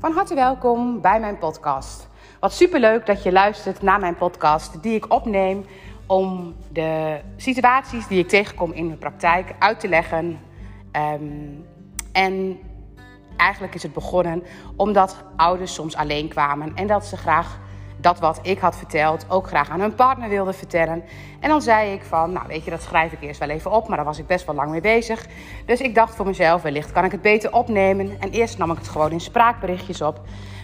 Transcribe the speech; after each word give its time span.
Van 0.00 0.12
harte 0.12 0.34
welkom 0.34 1.00
bij 1.00 1.20
mijn 1.20 1.38
podcast. 1.38 2.08
Wat 2.38 2.52
superleuk 2.52 3.06
dat 3.06 3.22
je 3.22 3.32
luistert 3.32 3.82
naar 3.82 4.00
mijn 4.00 4.16
podcast 4.16 4.82
die 4.82 4.94
ik 4.94 5.12
opneem 5.12 5.64
om 6.06 6.54
de 6.72 7.20
situaties 7.36 8.06
die 8.06 8.18
ik 8.18 8.28
tegenkom 8.28 8.72
in 8.72 8.86
mijn 8.86 8.98
praktijk 8.98 9.54
uit 9.58 9.80
te 9.80 9.88
leggen. 9.88 10.40
Ehm, 10.92 11.22
en 12.12 12.58
eigenlijk 13.36 13.74
is 13.74 13.82
het 13.82 13.92
begonnen 13.92 14.42
omdat 14.76 15.24
ouders 15.36 15.74
soms 15.74 15.96
alleen 15.96 16.28
kwamen 16.28 16.74
en 16.74 16.86
dat 16.86 17.06
ze 17.06 17.16
graag 17.16 17.58
dat 18.00 18.18
wat 18.18 18.38
ik 18.42 18.58
had 18.58 18.76
verteld 18.76 19.26
ook 19.28 19.46
graag 19.46 19.70
aan 19.70 19.80
hun 19.80 19.94
partner 19.94 20.28
wilden 20.28 20.54
vertellen. 20.54 21.04
En 21.40 21.48
dan 21.48 21.62
zei 21.62 21.92
ik 21.92 22.02
van, 22.02 22.32
nou 22.32 22.46
weet 22.46 22.64
je, 22.64 22.70
dat 22.70 22.82
schrijf 22.82 23.12
ik 23.12 23.22
eerst 23.22 23.40
wel 23.40 23.48
even 23.48 23.70
op, 23.70 23.88
maar 23.88 23.96
daar 23.96 24.06
was 24.06 24.18
ik 24.18 24.26
best 24.26 24.46
wel 24.46 24.54
lang 24.54 24.70
mee 24.70 24.80
bezig. 24.80 25.26
Dus 25.66 25.80
ik 25.80 25.94
dacht 25.94 26.14
voor 26.14 26.26
mezelf, 26.26 26.62
wellicht 26.62 26.92
kan 26.92 27.04
ik 27.04 27.12
het 27.12 27.22
beter 27.22 27.52
opnemen. 27.52 28.16
En 28.20 28.30
eerst 28.30 28.58
nam 28.58 28.70
ik 28.70 28.78
het 28.78 28.88
gewoon 28.88 29.10
in 29.10 29.20
spraakberichtjes 29.20 30.02
op. 30.02 30.20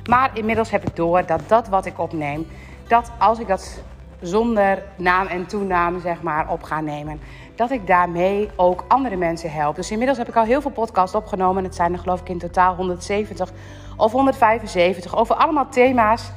Maar 0.09 0.30
inmiddels 0.34 0.70
heb 0.70 0.88
ik 0.88 0.96
door 0.96 1.26
dat 1.26 1.40
dat 1.46 1.68
wat 1.68 1.86
ik 1.86 1.98
opneem, 1.98 2.46
dat 2.88 3.10
als 3.18 3.38
ik 3.38 3.46
dat 3.46 3.82
zonder 4.20 4.82
naam 4.96 5.26
en 5.26 5.46
toenaam 5.46 6.00
zeg 6.00 6.23
maar 6.23 6.50
op 6.50 6.62
ga 6.62 6.80
nemen, 6.80 7.20
dat 7.54 7.70
ik 7.70 7.87
daarmee 7.87 8.50
ook 8.56 8.84
andere 8.88 9.16
mensen 9.16 9.52
help. 9.52 9.76
Dus 9.76 9.90
inmiddels 9.90 10.18
heb 10.18 10.28
ik 10.28 10.37
al 10.37 10.45
heel 10.45 10.60
veel 10.60 10.70
podcasts 10.70 11.16
opgenomen. 11.16 11.64
Het 11.64 11.74
zijn 11.74 11.92
er 11.92 11.98
geloof 11.98 12.20
ik 12.20 12.28
in 12.28 12.38
totaal 12.38 12.74
170 12.74 13.52
of 13.96 14.12
175 14.12 15.16
over 15.16 15.34
allemaal 15.34 15.68
thema's 15.68 16.32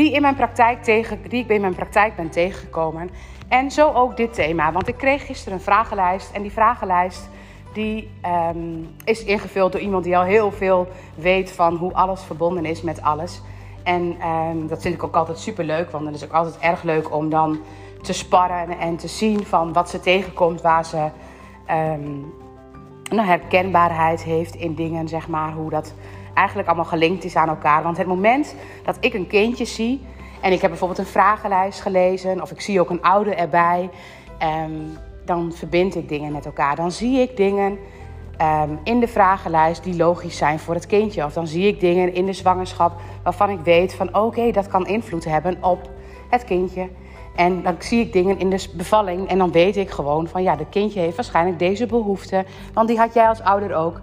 die, 0.00 0.12
in 0.12 0.22
mijn 0.22 0.34
praktijk 0.34 0.82
tegen, 0.82 1.18
die 1.28 1.42
ik 1.42 1.48
in 1.48 1.60
mijn 1.60 1.74
praktijk 1.74 2.16
ben 2.16 2.30
tegengekomen. 2.30 3.10
En 3.48 3.70
zo 3.70 3.92
ook 3.92 4.16
dit 4.16 4.34
thema. 4.34 4.72
Want 4.72 4.88
ik 4.88 4.96
kreeg 4.96 5.26
gisteren 5.26 5.58
een 5.58 5.64
vragenlijst. 5.64 6.30
En 6.32 6.42
die 6.42 6.52
vragenlijst 6.52 7.28
die, 7.72 8.10
um, 8.54 8.88
is 9.04 9.24
ingevuld 9.24 9.72
door 9.72 9.80
iemand 9.80 10.04
die 10.04 10.16
al 10.16 10.24
heel 10.24 10.52
veel 10.52 10.88
weet 11.14 11.52
van 11.52 11.76
hoe 11.76 11.92
alles 11.92 12.22
verbonden 12.22 12.64
is 12.64 12.82
met 12.82 13.02
alles. 13.02 13.42
En 13.82 14.16
um, 14.28 14.68
dat 14.68 14.82
vind 14.82 14.94
ik 14.94 15.02
ook 15.02 15.16
altijd 15.16 15.38
super 15.38 15.64
leuk. 15.64 15.90
Want 15.90 16.06
het 16.06 16.14
is 16.14 16.24
ook 16.24 16.32
altijd 16.32 16.58
erg 16.58 16.82
leuk 16.82 17.14
om 17.14 17.30
dan 17.30 17.58
te 18.02 18.12
sparren 18.12 18.78
en 18.78 18.96
te 18.96 19.08
zien 19.08 19.44
van 19.44 19.72
wat 19.72 19.90
ze 19.90 20.00
tegenkomt, 20.00 20.60
waar 20.60 20.84
ze 20.84 21.08
um, 21.70 22.32
een 23.08 23.18
herkenbaarheid 23.18 24.22
heeft 24.22 24.54
in 24.54 24.74
dingen, 24.74 25.08
zeg 25.08 25.28
maar, 25.28 25.52
hoe 25.52 25.70
dat 25.70 25.94
eigenlijk 26.34 26.68
allemaal 26.68 26.86
gelinkt 26.86 27.24
is 27.24 27.36
aan 27.36 27.48
elkaar. 27.48 27.82
Want 27.82 27.96
het 27.96 28.06
moment 28.06 28.54
dat 28.84 28.96
ik 29.00 29.14
een 29.14 29.26
kindje 29.26 29.64
zie 29.64 30.06
en 30.40 30.52
ik 30.52 30.60
heb 30.60 30.70
bijvoorbeeld 30.70 30.98
een 30.98 31.06
vragenlijst 31.06 31.80
gelezen 31.80 32.42
of 32.42 32.50
ik 32.50 32.60
zie 32.60 32.80
ook 32.80 32.90
een 32.90 33.02
ouder 33.02 33.36
erbij, 33.36 33.90
um, 34.42 34.96
dan 35.24 35.52
verbind 35.52 35.94
ik 35.94 36.08
dingen 36.08 36.32
met 36.32 36.46
elkaar. 36.46 36.76
Dan 36.76 36.92
zie 36.92 37.18
ik 37.18 37.36
dingen 37.36 37.78
um, 38.40 38.78
in 38.84 39.00
de 39.00 39.08
vragenlijst 39.08 39.84
die 39.84 39.96
logisch 39.96 40.36
zijn 40.36 40.58
voor 40.58 40.74
het 40.74 40.86
kindje. 40.86 41.24
Of 41.24 41.32
dan 41.32 41.46
zie 41.46 41.66
ik 41.66 41.80
dingen 41.80 42.14
in 42.14 42.26
de 42.26 42.32
zwangerschap 42.32 43.00
waarvan 43.22 43.50
ik 43.50 43.60
weet 43.60 43.94
van 43.94 44.16
oké, 44.16 44.50
dat 44.50 44.66
kan 44.66 44.86
invloed 44.86 45.24
hebben 45.24 45.58
op 45.60 45.90
het 46.30 46.44
kindje. 46.44 46.88
En 47.36 47.62
dan 47.62 47.74
zie 47.78 48.00
ik 48.00 48.12
dingen 48.12 48.38
in 48.38 48.50
de 48.50 48.66
bevalling 48.72 49.28
en 49.28 49.38
dan 49.38 49.52
weet 49.52 49.76
ik 49.76 49.90
gewoon 49.90 50.28
van 50.28 50.42
ja, 50.42 50.56
de 50.56 50.66
kindje 50.66 51.00
heeft 51.00 51.16
waarschijnlijk 51.16 51.58
deze 51.58 51.86
behoefte, 51.86 52.44
want 52.72 52.88
die 52.88 52.98
had 52.98 53.14
jij 53.14 53.28
als 53.28 53.42
ouder 53.42 53.74
ook. 53.74 54.00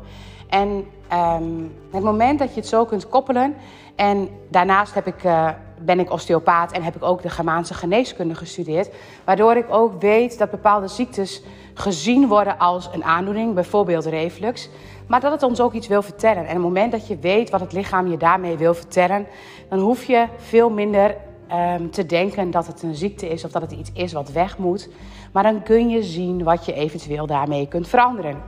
En 0.50 0.86
um, 1.14 1.76
het 1.92 2.04
moment 2.04 2.40
dat 2.40 2.54
je 2.54 2.60
het 2.60 2.70
zo 2.70 2.86
kunt 2.86 3.10
koppelen. 3.10 3.56
En 3.96 4.30
daarnaast 4.50 4.94
heb 4.94 5.08
ik, 5.08 5.24
uh, 5.24 5.50
ben 5.80 6.00
ik 6.00 6.12
osteopaat 6.12 6.72
en 6.72 6.84
heb 6.84 6.96
ik 6.96 7.04
ook 7.04 7.22
de 7.22 7.30
Germaanse 7.30 7.74
geneeskunde 7.74 8.36
gestudeerd. 8.36 8.90
Waardoor 9.24 9.56
ik 9.56 9.66
ook 9.70 10.02
weet 10.02 10.38
dat 10.38 10.52
bepaalde 10.52 10.88
ziektes 10.88 11.44
gezien 11.74 12.28
worden 12.28 12.58
als 12.58 12.90
een 12.94 13.04
aandoening, 13.04 13.54
bijvoorbeeld 13.54 14.06
reflux. 14.06 14.70
Maar 15.08 15.20
dat 15.20 15.32
het 15.32 15.44
ons 15.44 15.62
ook 15.62 15.74
iets 15.74 15.88
wil 15.88 16.02
vertellen. 16.02 16.46
En 16.46 16.54
het 16.54 16.62
moment 16.62 16.92
dat 16.92 17.08
je 17.08 17.18
weet 17.18 17.50
wat 17.50 17.60
het 17.60 17.74
lichaam 17.74 18.08
je 18.08 18.18
daarmee 18.18 18.58
wil 18.58 18.74
vertellen, 18.74 19.28
dan 19.70 19.80
hoef 19.80 20.04
je 20.04 20.26
veel 20.38 20.70
minder 20.70 21.16
um, 21.52 21.92
te 21.92 22.06
denken 22.06 22.52
dat 22.52 22.68
het 22.68 22.84
een 22.84 22.96
ziekte 22.96 23.30
is 23.30 23.44
of 23.44 23.52
dat 23.52 23.62
het 23.62 23.72
iets 23.72 23.92
is 23.94 24.14
wat 24.14 24.32
weg 24.32 24.58
moet. 24.58 24.90
Maar 25.32 25.44
dan 25.44 25.64
kun 25.64 25.90
je 25.90 26.04
zien 26.04 26.44
wat 26.44 26.66
je 26.66 26.74
eventueel 26.74 27.26
daarmee 27.26 27.68
kunt 27.68 27.88
veranderen. 27.88 28.44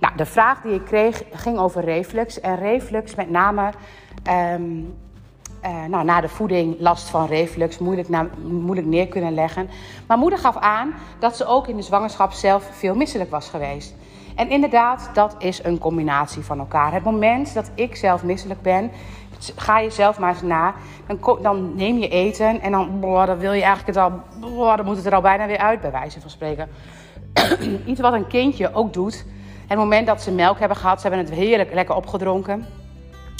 Nou, 0.00 0.16
de 0.16 0.26
vraag 0.26 0.60
die 0.60 0.74
ik 0.74 0.84
kreeg 0.84 1.22
ging 1.32 1.58
over 1.58 1.84
reflux. 1.84 2.40
En 2.40 2.56
reflux 2.56 3.14
met 3.14 3.30
name 3.30 3.70
um, 4.54 4.94
uh, 5.64 5.84
nou, 5.84 6.04
na 6.04 6.20
de 6.20 6.28
voeding 6.28 6.76
last 6.78 7.08
van 7.08 7.26
reflux, 7.26 7.78
moeilijk, 7.78 8.08
na, 8.08 8.28
moeilijk 8.42 8.86
neer 8.86 9.08
kunnen 9.08 9.34
leggen. 9.34 9.68
Maar 10.06 10.18
moeder 10.18 10.38
gaf 10.38 10.56
aan 10.56 10.94
dat 11.18 11.36
ze 11.36 11.46
ook 11.46 11.66
in 11.66 11.76
de 11.76 11.82
zwangerschap 11.82 12.32
zelf 12.32 12.68
veel 12.72 12.94
misselijk 12.94 13.30
was 13.30 13.48
geweest. 13.48 13.94
En 14.34 14.50
inderdaad, 14.50 15.10
dat 15.12 15.34
is 15.38 15.64
een 15.64 15.78
combinatie 15.78 16.42
van 16.42 16.58
elkaar. 16.58 16.92
Het 16.92 17.04
moment 17.04 17.54
dat 17.54 17.70
ik 17.74 17.96
zelf 17.96 18.22
misselijk 18.22 18.62
ben, 18.62 18.90
ga 19.56 19.78
je 19.78 19.90
zelf 19.90 20.18
maar 20.18 20.32
eens 20.32 20.42
na. 20.42 20.74
Dan, 21.06 21.38
dan 21.42 21.74
neem 21.74 21.98
je 21.98 22.08
eten 22.08 22.60
en 22.60 22.72
dan, 22.72 23.00
dan 23.00 23.38
wil 23.38 23.52
je 23.52 23.62
eigenlijk 23.62 23.86
het 23.86 23.96
al, 23.96 24.12
dan 24.76 24.84
moet 24.84 24.96
het 24.96 25.06
er 25.06 25.14
al 25.14 25.20
bijna 25.20 25.46
weer 25.46 25.58
uit, 25.58 25.80
bij 25.80 25.90
wijze 25.90 26.20
van 26.20 26.30
spreken. 26.30 26.68
Iets 27.86 28.00
wat 28.00 28.12
een 28.12 28.26
kindje 28.26 28.74
ook 28.74 28.92
doet 28.92 29.24
het 29.66 29.78
moment 29.78 30.06
dat 30.06 30.22
ze 30.22 30.30
melk 30.30 30.58
hebben 30.58 30.76
gehad, 30.76 31.00
ze 31.00 31.08
hebben 31.08 31.26
het 31.26 31.34
heerlijk 31.34 31.74
lekker 31.74 31.94
opgedronken. 31.94 32.66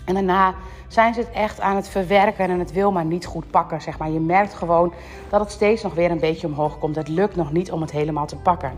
En 0.04 0.14
daarna 0.14 0.54
zijn 0.88 1.14
ze 1.14 1.20
het 1.20 1.30
echt 1.30 1.60
aan 1.60 1.76
het 1.76 1.88
verwerken 1.88 2.50
en 2.50 2.58
het 2.58 2.72
wil 2.72 2.92
maar 2.92 3.04
niet 3.04 3.26
goed 3.26 3.50
pakken. 3.50 3.82
Zeg 3.82 3.98
maar. 3.98 4.10
Je 4.10 4.20
merkt 4.20 4.54
gewoon 4.54 4.92
dat 5.28 5.40
het 5.40 5.50
steeds 5.50 5.82
nog 5.82 5.94
weer 5.94 6.10
een 6.10 6.20
beetje 6.20 6.46
omhoog 6.46 6.78
komt. 6.78 6.96
Het 6.96 7.08
lukt 7.08 7.36
nog 7.36 7.52
niet 7.52 7.72
om 7.72 7.80
het 7.80 7.90
helemaal 7.90 8.26
te 8.26 8.36
pakken. 8.36 8.72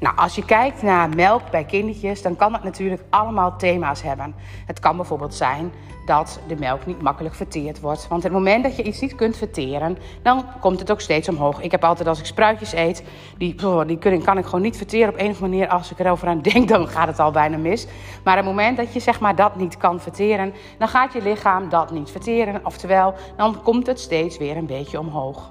Nou, 0.00 0.16
als 0.16 0.34
je 0.34 0.44
kijkt 0.44 0.82
naar 0.82 1.08
melk 1.08 1.50
bij 1.50 1.64
kindertjes, 1.64 2.22
dan 2.22 2.36
kan 2.36 2.52
dat 2.52 2.64
natuurlijk 2.64 3.02
allemaal 3.10 3.56
thema's 3.56 4.02
hebben. 4.02 4.34
Het 4.66 4.80
kan 4.80 4.96
bijvoorbeeld 4.96 5.34
zijn 5.34 5.72
dat 6.06 6.40
de 6.46 6.56
melk 6.56 6.86
niet 6.86 7.02
makkelijk 7.02 7.34
verteerd 7.34 7.80
wordt. 7.80 8.08
Want 8.08 8.22
het 8.22 8.32
moment 8.32 8.62
dat 8.62 8.76
je 8.76 8.82
iets 8.82 9.00
niet 9.00 9.14
kunt 9.14 9.36
verteren, 9.36 9.98
dan 10.22 10.44
komt 10.60 10.78
het 10.78 10.90
ook 10.90 11.00
steeds 11.00 11.28
omhoog. 11.28 11.60
Ik 11.60 11.70
heb 11.70 11.84
altijd 11.84 12.08
als 12.08 12.18
ik 12.18 12.26
spruitjes 12.26 12.72
eet, 12.72 13.04
die, 13.38 13.66
oh, 13.66 13.86
die 13.86 13.98
kun, 13.98 14.22
kan 14.22 14.38
ik 14.38 14.44
gewoon 14.44 14.60
niet 14.60 14.76
verteren 14.76 15.08
op 15.08 15.14
een 15.18 15.30
of 15.30 15.42
andere 15.42 15.48
manier. 15.48 15.68
Als 15.68 15.90
ik 15.90 15.98
erover 15.98 16.28
aan 16.28 16.42
denk, 16.42 16.68
dan 16.68 16.88
gaat 16.88 17.06
het 17.06 17.18
al 17.18 17.30
bijna 17.30 17.56
mis. 17.56 17.86
Maar 18.24 18.36
het 18.36 18.44
moment 18.44 18.76
dat 18.76 18.92
je 18.92 19.00
zeg 19.00 19.20
maar 19.20 19.36
dat 19.36 19.56
niet 19.56 19.76
kan 19.76 20.00
verteren, 20.00 20.54
dan 20.78 20.88
gaat 20.88 21.12
je 21.12 21.22
lichaam 21.22 21.68
dat 21.68 21.90
niet 21.90 22.10
verteren. 22.10 22.60
Oftewel, 22.66 23.14
dan 23.36 23.62
komt 23.62 23.86
het 23.86 24.00
steeds 24.00 24.38
weer 24.38 24.56
een 24.56 24.66
beetje 24.66 24.98
omhoog. 24.98 25.50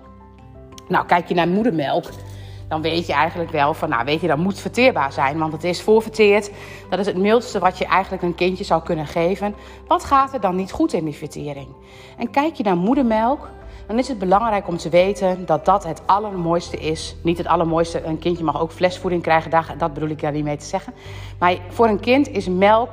Nou, 0.87 1.05
kijk 1.05 1.27
je 1.27 1.33
naar 1.33 1.47
moedermelk 1.47 2.05
dan 2.69 2.81
weet 2.81 3.07
je 3.07 3.13
eigenlijk 3.13 3.51
wel 3.51 3.73
van, 3.73 3.89
nou 3.89 4.05
weet 4.05 4.21
je, 4.21 4.27
dat 4.27 4.37
moet 4.37 4.59
verteerbaar 4.59 5.13
zijn. 5.13 5.37
Want 5.37 5.53
het 5.53 5.63
is 5.63 5.81
voorverteerd. 5.81 6.51
Dat 6.89 6.99
is 6.99 7.05
het 7.05 7.17
mildste 7.17 7.59
wat 7.59 7.77
je 7.77 7.85
eigenlijk 7.85 8.23
een 8.23 8.35
kindje 8.35 8.63
zou 8.63 8.83
kunnen 8.83 9.07
geven. 9.07 9.55
Wat 9.87 10.03
gaat 10.03 10.33
er 10.33 10.41
dan 10.41 10.55
niet 10.55 10.71
goed 10.71 10.93
in 10.93 11.05
die 11.05 11.13
vertering? 11.13 11.67
En 12.17 12.29
kijk 12.29 12.55
je 12.55 12.63
naar 12.63 12.77
moedermelk, 12.77 13.49
dan 13.87 13.97
is 13.97 14.07
het 14.07 14.19
belangrijk 14.19 14.67
om 14.67 14.77
te 14.77 14.89
weten 14.89 15.45
dat 15.45 15.65
dat 15.65 15.83
het 15.83 16.01
allermooiste 16.05 16.77
is. 16.77 17.15
Niet 17.23 17.37
het 17.37 17.47
allermooiste, 17.47 18.03
een 18.03 18.19
kindje 18.19 18.43
mag 18.43 18.61
ook 18.61 18.71
flesvoeding 18.71 19.21
krijgen, 19.21 19.77
dat 19.77 19.93
bedoel 19.93 20.09
ik 20.09 20.21
daar 20.21 20.31
niet 20.31 20.43
mee 20.43 20.57
te 20.57 20.65
zeggen. 20.65 20.93
Maar 21.39 21.57
voor 21.69 21.87
een 21.87 21.99
kind 21.99 22.29
is 22.29 22.47
melk 22.47 22.89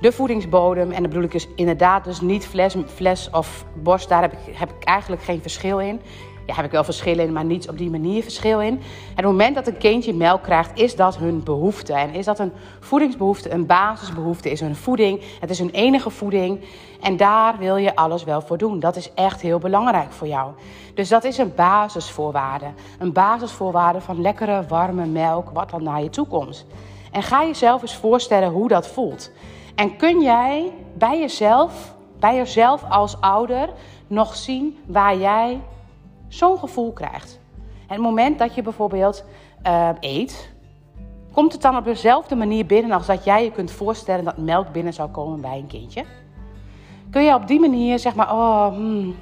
de 0.00 0.12
voedingsbodem. 0.12 0.90
En 0.90 1.02
dat 1.02 1.10
bedoel 1.10 1.24
ik 1.24 1.32
dus 1.32 1.48
inderdaad 1.56 2.04
dus 2.04 2.20
niet 2.20 2.46
fles, 2.46 2.76
fles 2.86 3.30
of 3.30 3.64
borst. 3.74 4.08
Daar 4.08 4.22
heb 4.22 4.32
ik, 4.32 4.38
heb 4.56 4.70
ik 4.70 4.84
eigenlijk 4.84 5.22
geen 5.22 5.40
verschil 5.40 5.78
in 5.78 6.00
ja, 6.48 6.54
heb 6.54 6.64
ik 6.64 6.70
wel 6.70 6.84
verschillen 6.84 7.24
in, 7.24 7.32
maar 7.32 7.44
niet 7.44 7.68
op 7.68 7.78
die 7.78 7.90
manier 7.90 8.22
verschil 8.22 8.60
in. 8.60 8.74
En 8.74 9.14
het 9.14 9.24
moment 9.24 9.54
dat 9.54 9.66
een 9.66 9.78
kindje 9.78 10.14
melk 10.14 10.42
krijgt, 10.42 10.78
is 10.78 10.96
dat 10.96 11.16
hun 11.16 11.42
behoefte. 11.42 11.92
En 11.92 12.14
is 12.14 12.24
dat 12.24 12.38
een 12.38 12.52
voedingsbehoefte, 12.80 13.50
een 13.50 13.66
basisbehoefte, 13.66 14.50
is 14.50 14.60
hun 14.60 14.76
voeding. 14.76 15.22
Het 15.40 15.50
is 15.50 15.58
hun 15.58 15.70
enige 15.70 16.10
voeding. 16.10 16.60
En 17.00 17.16
daar 17.16 17.58
wil 17.58 17.76
je 17.76 17.96
alles 17.96 18.24
wel 18.24 18.40
voor 18.40 18.58
doen. 18.58 18.80
Dat 18.80 18.96
is 18.96 19.12
echt 19.14 19.40
heel 19.40 19.58
belangrijk 19.58 20.12
voor 20.12 20.26
jou. 20.26 20.52
Dus 20.94 21.08
dat 21.08 21.24
is 21.24 21.38
een 21.38 21.54
basisvoorwaarde. 21.54 22.66
Een 22.98 23.12
basisvoorwaarde 23.12 24.00
van 24.00 24.20
lekkere, 24.20 24.64
warme 24.68 25.06
melk, 25.06 25.50
wat 25.50 25.70
dan 25.70 25.82
naar 25.82 26.02
je 26.02 26.10
toe 26.10 26.26
komt. 26.26 26.66
En 27.10 27.22
ga 27.22 27.44
jezelf 27.44 27.82
eens 27.82 27.96
voorstellen 27.96 28.50
hoe 28.50 28.68
dat 28.68 28.86
voelt. 28.86 29.30
En 29.74 29.96
kun 29.96 30.20
jij 30.20 30.72
bij 30.94 31.20
jezelf, 31.20 31.94
bij 32.18 32.36
jezelf 32.36 32.84
als 32.88 33.20
ouder, 33.20 33.68
nog 34.06 34.36
zien 34.36 34.78
waar 34.86 35.16
jij 35.16 35.60
zo'n 36.28 36.58
gevoel 36.58 36.92
krijgt. 36.92 37.40
En 37.56 37.94
het 37.94 38.02
moment 38.02 38.38
dat 38.38 38.54
je 38.54 38.62
bijvoorbeeld 38.62 39.24
uh, 39.66 39.88
eet, 40.00 40.52
komt 41.32 41.52
het 41.52 41.62
dan 41.62 41.76
op 41.76 41.84
dezelfde 41.84 42.36
manier 42.36 42.66
binnen 42.66 42.92
als 42.92 43.06
dat 43.06 43.24
jij 43.24 43.44
je 43.44 43.52
kunt 43.52 43.70
voorstellen 43.70 44.24
dat 44.24 44.36
melk 44.36 44.72
binnen 44.72 44.92
zou 44.92 45.08
komen 45.08 45.40
bij 45.40 45.58
een 45.58 45.66
kindje? 45.66 46.04
Kun 47.10 47.22
je 47.22 47.34
op 47.34 47.46
die 47.46 47.60
manier 47.60 47.98
zeg 47.98 48.14
maar, 48.14 48.32
oh, 48.32 48.66
hmm, 48.66 49.16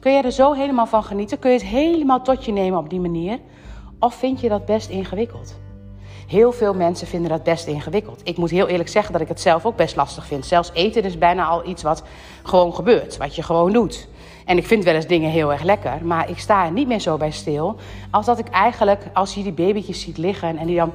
kun 0.00 0.12
je 0.12 0.22
er 0.22 0.32
zo 0.32 0.52
helemaal 0.52 0.86
van 0.86 1.04
genieten? 1.04 1.38
Kun 1.38 1.50
je 1.50 1.56
het 1.56 1.66
helemaal 1.66 2.22
tot 2.22 2.44
je 2.44 2.52
nemen 2.52 2.78
op 2.78 2.90
die 2.90 3.00
manier? 3.00 3.38
Of 3.98 4.14
vind 4.14 4.40
je 4.40 4.48
dat 4.48 4.64
best 4.64 4.88
ingewikkeld? 4.88 5.58
Heel 6.26 6.52
veel 6.52 6.74
mensen 6.74 7.06
vinden 7.06 7.30
dat 7.30 7.42
best 7.42 7.66
ingewikkeld. 7.66 8.20
Ik 8.24 8.36
moet 8.36 8.50
heel 8.50 8.68
eerlijk 8.68 8.88
zeggen 8.88 9.12
dat 9.12 9.20
ik 9.20 9.28
het 9.28 9.40
zelf 9.40 9.66
ook 9.66 9.76
best 9.76 9.96
lastig 9.96 10.26
vind. 10.26 10.46
Zelfs 10.46 10.70
eten 10.72 11.02
is 11.02 11.18
bijna 11.18 11.46
al 11.46 11.66
iets 11.66 11.82
wat 11.82 12.02
gewoon 12.42 12.74
gebeurt, 12.74 13.16
wat 13.16 13.34
je 13.34 13.42
gewoon 13.42 13.72
doet. 13.72 14.08
En 14.50 14.56
ik 14.56 14.66
vind 14.66 14.84
wel 14.84 14.94
eens 14.94 15.06
dingen 15.06 15.30
heel 15.30 15.52
erg 15.52 15.62
lekker, 15.62 15.98
maar 16.04 16.30
ik 16.30 16.38
sta 16.38 16.64
er 16.64 16.72
niet 16.72 16.88
meer 16.88 17.00
zo 17.00 17.16
bij 17.16 17.30
stil. 17.30 17.76
Als 18.10 18.26
dat 18.26 18.38
ik 18.38 18.48
eigenlijk, 18.48 19.10
als 19.12 19.34
je 19.34 19.42
die 19.42 19.52
babytjes 19.52 20.00
ziet 20.00 20.18
liggen 20.18 20.56
en 20.56 20.66
die 20.66 20.76
dan 20.76 20.92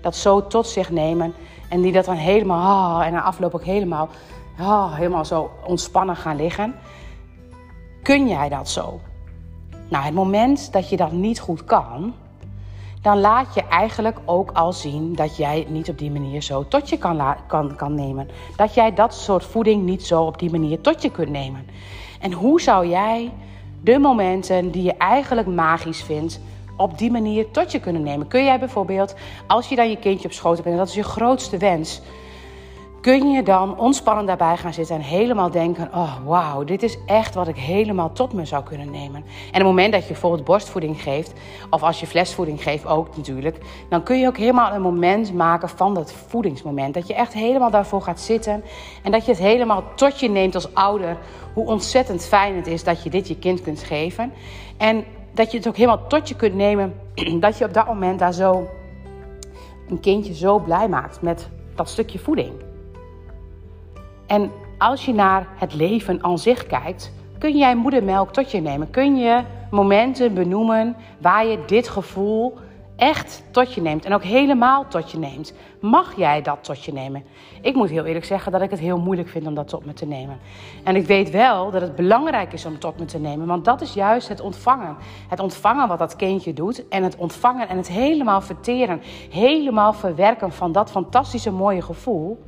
dat 0.00 0.16
zo 0.16 0.46
tot 0.46 0.66
zich 0.66 0.90
nemen. 0.90 1.34
En 1.68 1.80
die 1.80 1.92
dat 1.92 2.04
dan 2.04 2.16
helemaal, 2.16 2.98
oh, 3.00 3.06
en 3.06 3.12
na 3.12 3.22
afloop 3.22 3.54
ook 3.54 3.64
helemaal 3.64 4.08
oh, 4.60 4.94
helemaal 4.94 5.24
zo 5.24 5.50
ontspannen 5.64 6.16
gaan 6.16 6.36
liggen. 6.36 6.74
Kun 8.02 8.28
jij 8.28 8.48
dat 8.48 8.68
zo? 8.68 9.00
Nou, 9.88 10.04
het 10.04 10.14
moment 10.14 10.72
dat 10.72 10.88
je 10.88 10.96
dat 10.96 11.12
niet 11.12 11.40
goed 11.40 11.64
kan, 11.64 12.14
dan 13.02 13.20
laat 13.20 13.54
je 13.54 13.62
eigenlijk 13.62 14.18
ook 14.24 14.50
al 14.52 14.72
zien 14.72 15.14
dat 15.14 15.36
jij 15.36 15.58
het 15.58 15.70
niet 15.70 15.88
op 15.88 15.98
die 15.98 16.10
manier 16.10 16.42
zo 16.42 16.68
tot 16.68 16.88
je 16.88 16.98
kan, 16.98 17.36
kan, 17.46 17.76
kan 17.76 17.94
nemen. 17.94 18.28
Dat 18.56 18.74
jij 18.74 18.94
dat 18.94 19.14
soort 19.14 19.44
voeding 19.44 19.82
niet 19.84 20.06
zo 20.06 20.22
op 20.22 20.38
die 20.38 20.50
manier 20.50 20.80
tot 20.80 21.02
je 21.02 21.10
kunt 21.10 21.30
nemen. 21.30 21.66
En 22.20 22.32
hoe 22.32 22.60
zou 22.60 22.88
jij 22.88 23.32
de 23.80 23.98
momenten 23.98 24.70
die 24.70 24.82
je 24.82 24.96
eigenlijk 24.96 25.48
magisch 25.48 26.02
vindt, 26.02 26.40
op 26.76 26.98
die 26.98 27.10
manier 27.10 27.50
tot 27.50 27.72
je 27.72 27.80
kunnen 27.80 28.02
nemen? 28.02 28.28
Kun 28.28 28.44
jij 28.44 28.58
bijvoorbeeld, 28.58 29.14
als 29.46 29.68
je 29.68 29.76
dan 29.76 29.90
je 29.90 29.96
kindje 29.96 30.28
op 30.28 30.34
schoot 30.34 30.56
hebt 30.56 30.68
en 30.68 30.76
dat 30.76 30.88
is 30.88 30.94
je 30.94 31.02
grootste 31.02 31.56
wens, 31.56 32.00
kun 33.00 33.30
je 33.30 33.42
dan 33.42 33.78
ontspannen 33.78 34.26
daarbij 34.26 34.56
gaan 34.56 34.74
zitten 34.74 34.96
en 34.96 35.02
helemaal 35.02 35.50
denken: 35.50 35.90
oh 35.94 36.16
wauw, 36.24 36.64
dit 36.64 36.82
is 36.82 36.98
echt 37.06 37.34
wat 37.34 37.48
ik 37.48 37.56
helemaal 37.56 38.12
tot 38.12 38.32
me 38.32 38.44
zou 38.44 38.64
kunnen 38.64 38.90
nemen. 38.90 39.24
En 39.24 39.48
op 39.48 39.52
het 39.52 39.62
moment 39.62 39.92
dat 39.92 40.02
je 40.02 40.08
bijvoorbeeld 40.08 40.44
borstvoeding 40.44 41.02
geeft, 41.02 41.32
of 41.70 41.82
als 41.82 42.00
je 42.00 42.06
flesvoeding 42.06 42.62
geeft 42.62 42.86
ook 42.86 43.16
natuurlijk, 43.16 43.58
dan 43.88 44.02
kun 44.02 44.18
je 44.18 44.26
ook 44.26 44.36
helemaal 44.36 44.72
een 44.72 44.82
moment 44.82 45.34
maken 45.34 45.68
van 45.68 45.94
dat 45.94 46.12
voedingsmoment. 46.12 46.94
Dat 46.94 47.06
je 47.06 47.14
echt 47.14 47.32
helemaal 47.32 47.70
daarvoor 47.70 48.02
gaat 48.02 48.20
zitten 48.20 48.64
en 49.02 49.12
dat 49.12 49.24
je 49.24 49.30
het 49.30 49.40
helemaal 49.40 49.82
tot 49.94 50.20
je 50.20 50.30
neemt 50.30 50.54
als 50.54 50.74
ouder. 50.74 51.16
Hoe 51.54 51.66
ontzettend 51.66 52.26
fijn 52.26 52.56
het 52.56 52.66
is 52.66 52.84
dat 52.84 53.02
je 53.02 53.10
dit 53.10 53.28
je 53.28 53.38
kind 53.38 53.62
kunt 53.62 53.82
geven. 53.82 54.32
En 54.76 55.04
dat 55.32 55.50
je 55.50 55.56
het 55.56 55.68
ook 55.68 55.76
helemaal 55.76 56.06
tot 56.06 56.28
je 56.28 56.36
kunt 56.36 56.54
nemen, 56.54 56.94
dat 57.40 57.58
je 57.58 57.64
op 57.64 57.74
dat 57.74 57.86
moment 57.86 58.18
daar 58.18 58.32
zo 58.32 58.68
een 59.88 60.00
kindje 60.00 60.34
zo 60.34 60.58
blij 60.58 60.88
maakt 60.88 61.22
met 61.22 61.48
dat 61.74 61.88
stukje 61.88 62.18
voeding. 62.18 62.67
En 64.28 64.50
als 64.78 65.04
je 65.04 65.14
naar 65.14 65.46
het 65.56 65.74
leven 65.74 66.24
aan 66.24 66.38
zich 66.38 66.66
kijkt, 66.66 67.12
kun 67.38 67.56
jij 67.56 67.74
moedermelk 67.74 68.32
tot 68.32 68.50
je 68.50 68.60
nemen. 68.60 68.90
Kun 68.90 69.16
je 69.16 69.42
momenten 69.70 70.34
benoemen 70.34 70.96
waar 71.18 71.46
je 71.46 71.64
dit 71.66 71.88
gevoel 71.88 72.58
echt 72.96 73.42
tot 73.50 73.74
je 73.74 73.80
neemt 73.80 74.04
en 74.04 74.14
ook 74.14 74.22
helemaal 74.22 74.88
tot 74.88 75.10
je 75.10 75.18
neemt. 75.18 75.54
Mag 75.80 76.16
jij 76.16 76.42
dat 76.42 76.58
tot 76.64 76.84
je 76.84 76.92
nemen? 76.92 77.24
Ik 77.60 77.74
moet 77.74 77.90
heel 77.90 78.04
eerlijk 78.04 78.24
zeggen 78.24 78.52
dat 78.52 78.62
ik 78.62 78.70
het 78.70 78.78
heel 78.78 78.98
moeilijk 78.98 79.28
vind 79.28 79.46
om 79.46 79.54
dat 79.54 79.68
tot 79.68 79.84
me 79.84 79.92
te 79.92 80.06
nemen. 80.06 80.38
En 80.84 80.96
ik 80.96 81.06
weet 81.06 81.30
wel 81.30 81.70
dat 81.70 81.80
het 81.80 81.96
belangrijk 81.96 82.52
is 82.52 82.64
om 82.64 82.78
tot 82.78 82.98
me 82.98 83.04
te 83.04 83.18
nemen, 83.18 83.46
want 83.46 83.64
dat 83.64 83.80
is 83.80 83.94
juist 83.94 84.28
het 84.28 84.40
ontvangen. 84.40 84.96
Het 85.28 85.40
ontvangen 85.40 85.88
wat 85.88 85.98
dat 85.98 86.16
kindje 86.16 86.52
doet 86.52 86.88
en 86.88 87.02
het 87.02 87.16
ontvangen 87.16 87.68
en 87.68 87.76
het 87.76 87.88
helemaal 87.88 88.40
verteren, 88.40 89.00
helemaal 89.30 89.92
verwerken 89.92 90.52
van 90.52 90.72
dat 90.72 90.90
fantastische 90.90 91.50
mooie 91.50 91.82
gevoel 91.82 92.38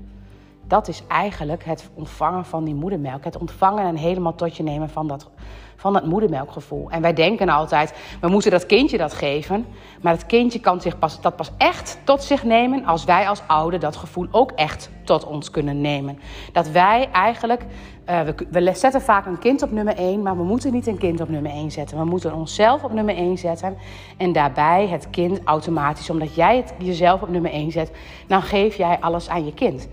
dat 0.71 0.89
is 0.89 1.03
eigenlijk 1.09 1.65
het 1.65 1.91
ontvangen 1.95 2.45
van 2.45 2.65
die 2.65 2.75
moedermelk. 2.75 3.25
Het 3.25 3.39
ontvangen 3.39 3.85
en 3.85 3.97
helemaal 3.97 4.35
tot 4.35 4.57
je 4.57 4.63
nemen 4.63 4.91
van 4.91 5.07
dat, 5.07 5.31
van 5.77 5.93
dat 5.93 6.07
moedermelkgevoel. 6.07 6.91
En 6.91 7.03
wij 7.03 7.13
denken 7.13 7.49
altijd, 7.49 7.95
we 8.21 8.29
moeten 8.29 8.51
dat 8.51 8.67
kindje 8.67 8.99
dat 8.99 9.13
geven. 9.13 9.67
Maar 10.01 10.13
het 10.13 10.27
kindje 10.27 10.61
kan 10.61 10.81
zich 10.81 10.99
pas, 10.99 11.21
dat 11.21 11.37
pas 11.37 11.51
echt 11.59 11.99
tot 12.05 12.23
zich 12.23 12.45
nemen 12.45 12.85
als 12.85 13.05
wij 13.05 13.29
als 13.29 13.43
ouder 13.47 13.81
dat 13.81 13.97
gevoel 13.97 14.27
ook 14.31 14.51
echt 14.51 14.91
tot 15.05 15.25
ons 15.25 15.51
kunnen 15.51 15.81
nemen. 15.81 16.19
Dat 16.53 16.69
wij 16.69 17.09
eigenlijk, 17.13 17.67
we, 18.05 18.35
we 18.51 18.75
zetten 18.75 19.03
vaak 19.03 19.27
een 19.27 19.39
kind 19.39 19.63
op 19.63 19.71
nummer 19.71 19.97
1, 19.97 20.23
maar 20.23 20.37
we 20.37 20.45
moeten 20.45 20.73
niet 20.73 20.87
een 20.87 20.99
kind 20.99 21.21
op 21.21 21.29
nummer 21.29 21.53
1 21.53 21.71
zetten. 21.71 21.99
We 21.99 22.05
moeten 22.05 22.35
onszelf 22.35 22.85
op 22.85 22.93
nummer 22.93 23.15
1 23.15 23.39
zetten 23.39 23.77
en 24.17 24.33
daarbij 24.33 24.89
het 24.89 25.11
kind 25.11 25.41
automatisch. 25.45 26.11
Omdat 26.11 26.35
jij 26.35 26.57
het 26.57 26.75
jezelf 26.79 27.23
op 27.23 27.29
nummer 27.29 27.51
1 27.51 27.71
zet, 27.71 27.93
dan 28.27 28.43
geef 28.43 28.77
jij 28.77 28.99
alles 29.01 29.29
aan 29.29 29.45
je 29.45 29.55
kind. 29.55 29.89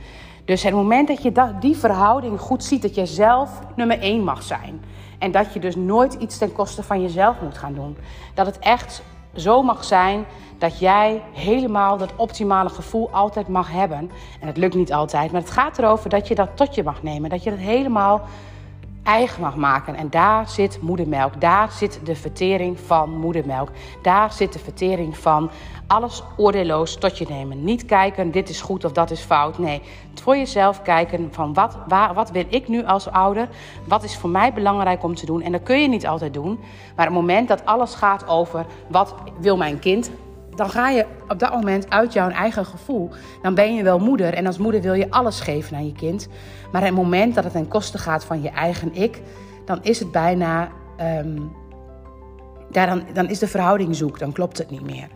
Dus 0.48 0.64
het 0.64 0.74
moment 0.74 1.08
dat 1.08 1.24
je 1.24 1.32
die 1.60 1.78
verhouding 1.78 2.40
goed 2.40 2.64
ziet, 2.64 2.82
dat 2.82 2.96
je 2.96 3.06
zelf 3.06 3.60
nummer 3.76 4.00
één 4.00 4.24
mag 4.24 4.44
zijn. 4.44 4.82
En 5.20 5.32
dat 5.32 5.54
je 5.54 5.60
dus 5.60 5.76
nooit 5.76 6.14
iets 6.14 6.38
ten 6.38 6.54
koste 6.54 6.84
van 6.84 7.02
jezelf 7.02 7.42
moet 7.42 7.58
gaan 7.58 7.74
doen. 7.74 7.98
Dat 8.34 8.46
het 8.46 8.60
echt 8.60 9.04
zo 9.36 9.64
mag 9.64 9.84
zijn 9.84 10.26
dat 10.58 10.80
jij 10.80 11.22
helemaal 11.34 11.98
dat 11.98 12.16
optimale 12.16 12.70
gevoel 12.70 13.10
altijd 13.12 13.48
mag 13.48 13.72
hebben. 13.72 14.12
En 14.40 14.48
het 14.48 14.58
lukt 14.58 14.76
niet 14.76 14.94
altijd, 14.94 15.32
maar 15.32 15.42
het 15.42 15.52
gaat 15.52 15.78
erover 15.78 16.10
dat 16.10 16.28
je 16.28 16.36
dat 16.36 16.50
tot 16.54 16.76
je 16.76 16.84
mag 16.84 17.04
nemen. 17.04 17.30
Dat 17.30 17.44
je 17.44 17.50
dat 17.50 17.60
helemaal 17.60 18.22
eigen 19.08 19.42
mag 19.42 19.56
maken. 19.56 19.96
En 19.96 20.10
daar 20.10 20.50
zit 20.50 20.82
moedermelk. 20.82 21.42
Daar 21.42 21.72
zit 21.72 22.00
de 22.04 22.16
vertering 22.16 22.80
van 22.80 23.10
moedermelk. 23.10 23.70
Daar 24.02 24.32
zit 24.32 24.54
de 24.54 24.60
vertering 24.60 25.18
van 25.18 25.50
alles 25.88 26.24
oordeelloos 26.38 26.96
tot 26.96 27.18
je 27.18 27.26
nemen. 27.30 27.64
Niet 27.64 27.86
kijken, 27.86 28.32
dit 28.32 28.50
is 28.50 28.62
goed 28.62 28.86
of 28.86 28.92
dat 28.92 29.12
is 29.12 29.22
fout. 29.22 29.58
Nee, 29.58 29.82
voor 30.14 30.38
jezelf 30.38 30.82
kijken 30.82 31.30
van 31.32 31.54
wat, 31.54 31.78
waar, 31.88 32.14
wat 32.14 32.32
wil 32.32 32.46
ik 32.50 32.68
nu 32.68 32.86
als 32.86 33.10
ouder? 33.10 33.50
Wat 33.88 34.04
is 34.04 34.18
voor 34.18 34.30
mij 34.30 34.54
belangrijk 34.54 35.04
om 35.04 35.16
te 35.16 35.26
doen? 35.26 35.42
En 35.42 35.52
dat 35.52 35.64
kun 35.64 35.82
je 35.82 35.88
niet 35.88 36.08
altijd 36.08 36.34
doen. 36.34 36.60
Maar 36.96 37.06
het 37.06 37.16
moment 37.16 37.48
dat 37.48 37.66
alles 37.66 37.96
gaat 37.96 38.28
over 38.28 38.66
wat 38.88 39.16
wil 39.40 39.58
mijn 39.58 39.80
kind 39.80 40.12
dan 40.58 40.70
ga 40.70 40.90
je 40.90 41.06
op 41.28 41.40
dat 41.40 41.52
moment 41.52 41.90
uit 41.90 42.14
jouw 42.14 42.30
eigen 42.30 42.66
gevoel. 42.66 43.10
Dan 43.42 43.56
ben 43.56 43.76
je 43.76 43.84
wel 43.84 44.00
moeder 44.00 44.34
en 44.34 44.46
als 44.46 44.58
moeder 44.58 44.82
wil 44.82 44.94
je 44.94 45.12
alles 45.12 45.40
geven 45.40 45.76
aan 45.78 45.86
je 45.86 45.94
kind. 45.94 46.28
Maar 46.72 46.84
het 46.84 46.94
moment 46.94 47.36
dat 47.36 47.44
het 47.44 47.54
ten 47.54 47.68
koste 47.68 47.98
gaat 47.98 48.26
van 48.26 48.42
je 48.42 48.50
eigen 48.50 48.96
ik, 48.96 49.22
dan 49.66 49.80
is 49.82 50.00
het 50.00 50.12
bijna. 50.12 50.70
Um, 51.20 51.52
dan, 52.72 53.04
dan 53.14 53.30
is 53.30 53.40
de 53.40 53.48
verhouding 53.48 53.96
zoek, 53.96 54.20
dan 54.20 54.32
klopt 54.32 54.58
het 54.58 54.70
niet 54.70 54.86
meer. 54.86 55.08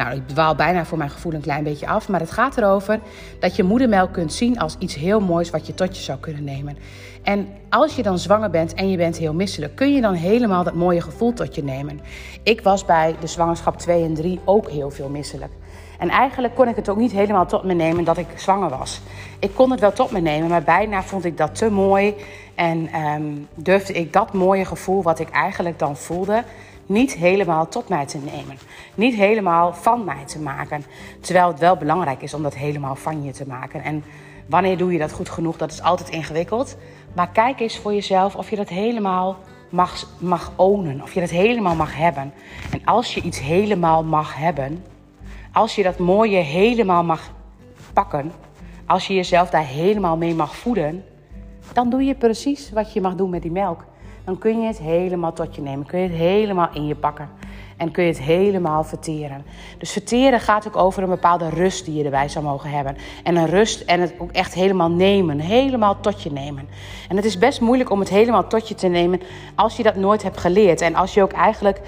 Nou, 0.00 0.14
ik 0.14 0.28
dwaal 0.28 0.54
bijna 0.54 0.84
voor 0.84 0.98
mijn 0.98 1.10
gevoel 1.10 1.32
een 1.32 1.40
klein 1.40 1.64
beetje 1.64 1.86
af. 1.86 2.08
Maar 2.08 2.20
het 2.20 2.30
gaat 2.30 2.56
erover 2.56 3.00
dat 3.38 3.56
je 3.56 3.62
moedermelk 3.62 4.12
kunt 4.12 4.32
zien 4.32 4.58
als 4.58 4.76
iets 4.78 4.94
heel 4.94 5.20
moois 5.20 5.50
wat 5.50 5.66
je 5.66 5.74
tot 5.74 5.96
je 5.96 6.02
zou 6.02 6.18
kunnen 6.18 6.44
nemen. 6.44 6.76
En 7.22 7.48
als 7.68 7.96
je 7.96 8.02
dan 8.02 8.18
zwanger 8.18 8.50
bent 8.50 8.74
en 8.74 8.90
je 8.90 8.96
bent 8.96 9.16
heel 9.16 9.34
misselijk, 9.34 9.76
kun 9.76 9.94
je 9.94 10.00
dan 10.00 10.14
helemaal 10.14 10.64
dat 10.64 10.74
mooie 10.74 11.00
gevoel 11.00 11.32
tot 11.32 11.54
je 11.54 11.64
nemen. 11.64 12.00
Ik 12.42 12.60
was 12.60 12.84
bij 12.84 13.14
de 13.20 13.26
zwangerschap 13.26 13.78
2 13.78 14.04
en 14.04 14.14
3 14.14 14.40
ook 14.44 14.70
heel 14.70 14.90
veel 14.90 15.08
misselijk. 15.08 15.52
En 15.98 16.08
eigenlijk 16.08 16.54
kon 16.54 16.68
ik 16.68 16.76
het 16.76 16.88
ook 16.88 16.96
niet 16.96 17.12
helemaal 17.12 17.46
tot 17.46 17.64
me 17.64 17.74
nemen 17.74 18.04
dat 18.04 18.18
ik 18.18 18.26
zwanger 18.36 18.68
was. 18.68 19.00
Ik 19.38 19.54
kon 19.54 19.70
het 19.70 19.80
wel 19.80 19.92
tot 19.92 20.10
me 20.10 20.20
nemen, 20.20 20.48
maar 20.48 20.62
bijna 20.62 21.02
vond 21.02 21.24
ik 21.24 21.36
dat 21.36 21.54
te 21.54 21.70
mooi. 21.70 22.14
En 22.54 23.00
um, 23.00 23.48
durfde 23.54 23.92
ik 23.92 24.12
dat 24.12 24.32
mooie 24.32 24.64
gevoel 24.64 25.02
wat 25.02 25.18
ik 25.18 25.30
eigenlijk 25.30 25.78
dan 25.78 25.96
voelde, 25.96 26.44
niet 26.90 27.14
helemaal 27.14 27.68
tot 27.68 27.88
mij 27.88 28.06
te 28.06 28.18
nemen. 28.18 28.58
Niet 28.94 29.14
helemaal 29.14 29.74
van 29.74 30.04
mij 30.04 30.24
te 30.26 30.40
maken. 30.40 30.84
Terwijl 31.20 31.48
het 31.48 31.58
wel 31.58 31.76
belangrijk 31.76 32.22
is 32.22 32.34
om 32.34 32.42
dat 32.42 32.54
helemaal 32.54 32.96
van 32.96 33.22
je 33.22 33.32
te 33.32 33.46
maken. 33.46 33.82
En 33.82 34.04
wanneer 34.46 34.78
doe 34.78 34.92
je 34.92 34.98
dat 34.98 35.12
goed 35.12 35.28
genoeg, 35.28 35.56
dat 35.56 35.72
is 35.72 35.82
altijd 35.82 36.08
ingewikkeld. 36.08 36.76
Maar 37.14 37.28
kijk 37.28 37.60
eens 37.60 37.78
voor 37.78 37.94
jezelf 37.94 38.36
of 38.36 38.50
je 38.50 38.56
dat 38.56 38.68
helemaal 38.68 39.36
mag, 39.68 40.06
mag 40.18 40.52
ownen. 40.56 41.02
Of 41.02 41.14
je 41.14 41.20
dat 41.20 41.30
helemaal 41.30 41.74
mag 41.74 41.96
hebben. 41.96 42.32
En 42.72 42.84
als 42.84 43.14
je 43.14 43.22
iets 43.22 43.40
helemaal 43.40 44.04
mag 44.04 44.36
hebben, 44.36 44.84
als 45.52 45.74
je 45.74 45.82
dat 45.82 45.98
mooie 45.98 46.36
helemaal 46.36 47.04
mag 47.04 47.30
pakken, 47.92 48.32
als 48.86 49.06
je 49.06 49.14
jezelf 49.14 49.50
daar 49.50 49.66
helemaal 49.66 50.16
mee 50.16 50.34
mag 50.34 50.56
voeden, 50.56 51.04
dan 51.72 51.90
doe 51.90 52.04
je 52.04 52.14
precies 52.14 52.70
wat 52.70 52.92
je 52.92 53.00
mag 53.00 53.14
doen 53.14 53.30
met 53.30 53.42
die 53.42 53.50
melk 53.50 53.84
dan 54.24 54.38
kun 54.38 54.60
je 54.60 54.66
het 54.66 54.78
helemaal 54.78 55.32
tot 55.32 55.54
je 55.54 55.62
nemen. 55.62 55.86
Kun 55.86 55.98
je 55.98 56.08
het 56.08 56.16
helemaal 56.16 56.68
in 56.72 56.86
je 56.86 56.94
pakken. 56.94 57.28
En 57.76 57.90
kun 57.90 58.04
je 58.04 58.10
het 58.10 58.20
helemaal 58.20 58.84
verteren. 58.84 59.44
Dus 59.78 59.92
verteren 59.92 60.40
gaat 60.40 60.66
ook 60.66 60.76
over 60.76 61.02
een 61.02 61.08
bepaalde 61.08 61.48
rust 61.48 61.84
die 61.84 61.94
je 61.94 62.04
erbij 62.04 62.28
zou 62.28 62.44
mogen 62.44 62.70
hebben. 62.70 62.96
En 63.24 63.36
een 63.36 63.46
rust 63.46 63.80
en 63.80 64.00
het 64.00 64.14
ook 64.18 64.32
echt 64.32 64.54
helemaal 64.54 64.90
nemen. 64.90 65.38
Helemaal 65.38 66.00
tot 66.00 66.22
je 66.22 66.32
nemen. 66.32 66.68
En 67.08 67.16
het 67.16 67.24
is 67.24 67.38
best 67.38 67.60
moeilijk 67.60 67.90
om 67.90 67.98
het 67.98 68.08
helemaal 68.08 68.46
tot 68.46 68.68
je 68.68 68.74
te 68.74 68.86
nemen 68.86 69.20
als 69.54 69.76
je 69.76 69.82
dat 69.82 69.96
nooit 69.96 70.22
hebt 70.22 70.38
geleerd. 70.38 70.80
En 70.80 70.94
als 70.94 71.14
je 71.14 71.22
ook 71.22 71.32
eigenlijk 71.32 71.80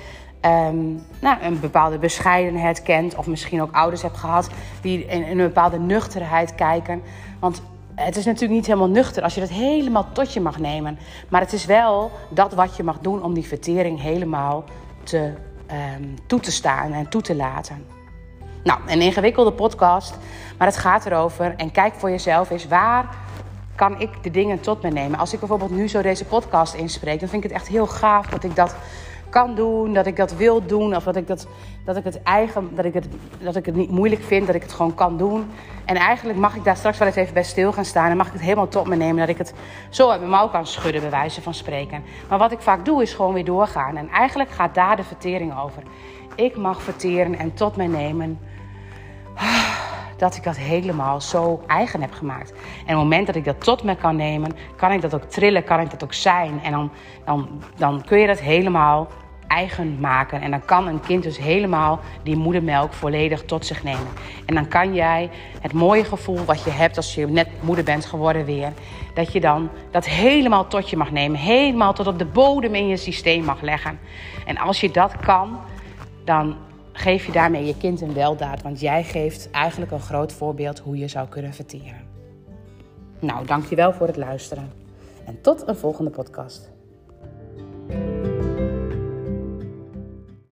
um, 0.45 1.03
nou, 1.21 1.43
een 1.43 1.61
bepaalde 1.61 1.99
bescheidenheid 1.99 2.83
kent. 2.83 3.15
Of 3.15 3.27
misschien 3.27 3.63
ook 3.63 3.73
ouders 3.73 4.03
hebt 4.03 4.17
gehad 4.17 4.51
die 4.81 5.07
in 5.07 5.23
een 5.23 5.47
bepaalde 5.47 5.79
nuchterheid 5.79 6.55
kijken. 6.55 7.03
Want 7.41 7.63
het 7.95 8.17
is 8.17 8.25
natuurlijk 8.25 8.53
niet 8.53 8.67
helemaal 8.67 8.89
nuchter 8.89 9.23
als 9.23 9.35
je 9.35 9.41
dat 9.41 9.49
helemaal 9.49 10.07
tot 10.13 10.33
je 10.33 10.41
mag 10.41 10.59
nemen. 10.59 10.99
Maar 11.29 11.41
het 11.41 11.53
is 11.53 11.65
wel 11.65 12.11
dat 12.29 12.53
wat 12.55 12.77
je 12.77 12.83
mag 12.83 12.99
doen 12.99 13.23
om 13.23 13.35
die 13.35 13.47
vertering 13.47 14.01
helemaal 14.01 14.65
te, 15.03 15.33
um, 15.97 16.15
toe 16.27 16.41
te 16.41 16.53
staan 16.53 16.93
en 16.93 17.09
toe 17.09 17.23
te 17.23 17.35
laten. 17.35 17.85
Nou, 18.65 18.81
een 18.87 19.01
ingewikkelde 19.01 19.53
podcast, 19.53 20.19
maar 20.59 20.67
het 20.67 20.77
gaat 20.77 21.07
erover. 21.07 21.55
En 21.57 21.71
kijk 21.71 21.95
voor 21.95 22.11
jezelf 22.11 22.51
eens 22.51 22.67
waar 22.69 23.17
kan 23.75 24.01
ik 24.01 24.23
de 24.23 24.31
dingen 24.31 24.61
tot 24.61 24.83
me 24.83 24.91
nemen. 24.91 25.19
Als 25.19 25.33
ik 25.33 25.39
bijvoorbeeld 25.39 25.71
nu 25.71 25.89
zo 25.89 26.03
deze 26.03 26.25
podcast 26.25 26.75
inspreek, 26.75 27.21
dan 27.21 27.29
vind 27.29 27.45
ik 27.45 27.51
het 27.51 27.59
echt 27.59 27.69
heel 27.69 27.87
gaaf 27.87 28.27
dat 28.27 28.45
ik 28.45 28.57
dat 28.57 28.77
kan 29.33 29.55
doen, 29.55 29.95
dat 29.95 30.07
ik 30.07 30.17
dat 30.17 30.37
wil 30.37 30.67
doen, 30.67 30.97
of 30.97 31.05
dat 31.05 31.17
ik, 31.17 31.27
dat, 31.27 31.47
dat 31.85 31.97
ik 31.97 32.05
het 32.05 32.23
eigen, 32.23 32.71
dat 32.75 32.85
ik 32.85 32.95
het, 32.95 33.09
dat 33.39 33.57
ik 33.57 33.67
het 33.67 33.75
niet 33.75 33.91
moeilijk 33.91 34.23
vind, 34.23 34.47
dat 34.47 34.55
ik 34.55 34.63
het 34.63 34.73
gewoon 34.73 34.95
kan 34.95 35.17
doen. 35.17 35.51
En 35.85 35.97
eigenlijk 35.97 36.39
mag 36.39 36.57
ik 36.57 36.65
daar 36.65 36.77
straks 36.77 36.99
wel 36.99 37.07
eens 37.07 37.17
even 37.17 37.35
bij 37.35 37.43
stil 37.43 37.73
gaan 37.73 37.85
staan 37.85 38.11
en 38.11 38.17
mag 38.17 38.27
ik 38.27 38.33
het 38.33 38.43
helemaal 38.43 38.69
tot 38.69 38.87
me 38.87 38.97
nemen, 38.97 39.17
dat 39.17 39.29
ik 39.29 39.39
het 39.39 39.55
zo 39.91 40.11
uit 40.11 40.19
mijn 40.19 40.33
mouw 40.33 40.49
kan 40.49 40.67
schudden, 40.67 41.01
bij 41.01 41.11
wijze 41.11 41.43
van 41.43 41.55
spreken. 41.55 42.03
Maar 42.29 42.39
wat 42.39 42.53
ik 42.53 42.61
vaak 42.61 42.85
doe, 42.85 43.03
is 43.03 43.15
gewoon 43.15 43.35
weer 43.35 43.45
doorgaan. 43.45 43.97
En 43.97 44.09
eigenlijk 44.09 44.51
gaat 44.51 44.75
daar 44.75 44.97
de 44.97 45.05
vertering 45.05 45.59
over. 45.59 45.83
Ik 46.35 46.57
mag 46.57 46.83
verteren 46.83 47.39
en 47.39 47.55
tot 47.55 47.77
me 47.77 47.87
nemen 47.87 48.39
dat 50.17 50.37
ik 50.37 50.43
dat 50.43 50.57
helemaal 50.57 51.21
zo 51.21 51.63
eigen 51.67 52.01
heb 52.01 52.13
gemaakt. 52.13 52.51
En 52.51 52.59
op 52.83 52.87
het 52.87 52.97
moment 52.97 53.27
dat 53.27 53.37
ik 53.37 53.45
dat 53.45 53.65
tot 53.65 53.83
me 53.83 53.97
kan 53.97 54.17
nemen, 54.17 54.57
kan 54.77 54.93
ik 54.93 55.01
dat 55.01 55.15
ook 55.15 55.25
trillen, 55.25 55.65
kan 55.65 55.81
ik 55.81 55.91
dat 55.91 56.05
ook 56.05 56.13
zijn. 56.13 56.61
En 56.63 56.73
dan, 56.73 56.91
dan, 57.25 57.63
dan 57.77 58.05
kun 58.05 58.19
je 58.19 58.27
dat 58.27 58.41
helemaal 58.41 59.09
eigen 59.55 60.01
maken. 60.01 60.41
En 60.41 60.51
dan 60.51 60.65
kan 60.65 60.87
een 60.87 61.01
kind 61.01 61.23
dus 61.23 61.39
helemaal 61.39 62.01
die 62.23 62.37
moedermelk 62.37 62.93
volledig 62.93 63.45
tot 63.45 63.67
zich 63.67 63.83
nemen. 63.83 64.07
En 64.47 64.55
dan 64.55 64.69
kan 64.69 64.95
jij 64.95 65.31
het 65.61 65.73
mooie 65.73 66.05
gevoel 66.05 66.45
wat 66.45 66.65
je 66.65 66.71
hebt 66.71 66.97
als 66.97 67.15
je 67.15 67.27
net 67.27 67.49
moeder 67.61 67.85
bent 67.85 68.05
geworden 68.05 68.45
weer, 68.45 68.73
dat 69.15 69.33
je 69.33 69.41
dan 69.41 69.71
dat 69.91 70.07
helemaal 70.07 70.67
tot 70.67 70.91
je 70.91 70.97
mag 70.97 71.11
nemen. 71.11 71.39
Helemaal 71.39 71.93
tot 71.93 72.07
op 72.07 72.19
de 72.19 72.25
bodem 72.25 72.75
in 72.75 72.87
je 72.87 72.97
systeem 72.97 73.45
mag 73.45 73.61
leggen. 73.61 73.99
En 74.47 74.59
als 74.59 74.81
je 74.81 74.91
dat 74.91 75.17
kan, 75.17 75.59
dan 76.25 76.57
geef 76.93 77.27
je 77.27 77.33
daarmee 77.33 77.65
je 77.65 77.77
kind 77.77 78.01
een 78.01 78.15
weldaad. 78.15 78.63
Want 78.63 78.81
jij 78.81 79.05
geeft 79.05 79.51
eigenlijk 79.51 79.93
een 79.93 80.01
groot 80.01 80.33
voorbeeld 80.33 80.79
hoe 80.79 80.97
je 80.97 81.09
zou 81.09 81.29
kunnen 81.29 81.55
verteren. 81.55 82.11
Nou, 83.19 83.47
dankjewel 83.47 83.93
voor 83.93 84.07
het 84.07 84.17
luisteren. 84.17 84.73
En 85.25 85.41
tot 85.41 85.69
een 85.69 85.77
volgende 85.77 86.11
podcast. 86.11 86.72